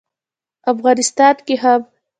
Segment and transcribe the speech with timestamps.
[0.71, 1.81] افغانستان کې هم